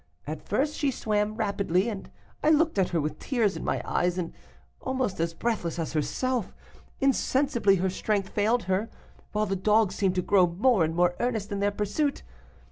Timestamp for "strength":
7.91-8.29